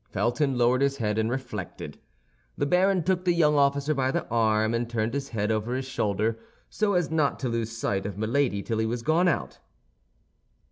Felton 0.09 0.57
lowered 0.57 0.81
his 0.81 0.97
head 0.97 1.19
and 1.19 1.29
reflected. 1.29 1.99
The 2.57 2.65
baron 2.65 3.03
took 3.03 3.23
the 3.23 3.35
young 3.35 3.53
officer 3.53 3.93
by 3.93 4.09
the 4.09 4.27
arm, 4.29 4.73
and 4.73 4.89
turned 4.89 5.13
his 5.13 5.29
head 5.29 5.51
over 5.51 5.75
his 5.75 5.85
shoulder, 5.85 6.39
so 6.71 6.95
as 6.95 7.11
not 7.11 7.37
to 7.41 7.49
lose 7.49 7.71
sight 7.77 8.07
of 8.07 8.17
Milady 8.17 8.63
till 8.63 8.79
he 8.79 8.87
was 8.87 9.03
gone 9.03 9.27
out. 9.27 9.59